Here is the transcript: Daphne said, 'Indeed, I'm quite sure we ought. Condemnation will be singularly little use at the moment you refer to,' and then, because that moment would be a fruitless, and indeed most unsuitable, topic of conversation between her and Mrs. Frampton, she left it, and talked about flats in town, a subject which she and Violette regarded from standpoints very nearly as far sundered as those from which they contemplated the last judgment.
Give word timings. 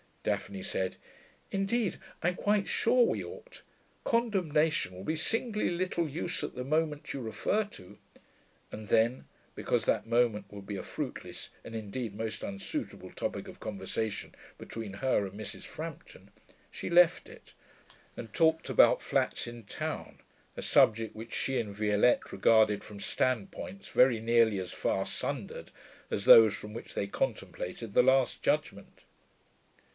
Daphne 0.23 0.61
said, 0.63 0.97
'Indeed, 1.51 1.97
I'm 2.23 2.35
quite 2.35 2.67
sure 2.67 3.05
we 3.05 3.23
ought. 3.23 3.61
Condemnation 4.03 4.95
will 4.95 5.03
be 5.03 5.15
singularly 5.15 5.75
little 5.75 6.07
use 6.07 6.43
at 6.43 6.55
the 6.55 6.63
moment 6.63 7.13
you 7.13 7.21
refer 7.21 7.63
to,' 7.65 7.99
and 8.71 8.87
then, 8.87 9.25
because 9.55 9.85
that 9.85 10.07
moment 10.07 10.45
would 10.51 10.65
be 10.67 10.75
a 10.75 10.83
fruitless, 10.83 11.49
and 11.63 11.75
indeed 11.75 12.15
most 12.15 12.43
unsuitable, 12.43 13.11
topic 13.11 13.47
of 13.47 13.59
conversation 13.59 14.33
between 14.57 14.93
her 14.93 15.25
and 15.25 15.39
Mrs. 15.39 15.63
Frampton, 15.63 16.29
she 16.71 16.89
left 16.89 17.29
it, 17.29 17.53
and 18.17 18.31
talked 18.33 18.69
about 18.69 19.03
flats 19.03 19.45
in 19.45 19.63
town, 19.65 20.19
a 20.57 20.61
subject 20.63 21.15
which 21.15 21.33
she 21.33 21.59
and 21.59 21.75
Violette 21.75 22.31
regarded 22.31 22.83
from 22.83 22.99
standpoints 22.99 23.87
very 23.87 24.19
nearly 24.19 24.59
as 24.59 24.71
far 24.71 25.05
sundered 25.05 25.69
as 26.09 26.25
those 26.25 26.55
from 26.55 26.73
which 26.73 26.93
they 26.95 27.07
contemplated 27.07 27.93
the 27.93 28.03
last 28.03 28.41
judgment. 28.41 29.01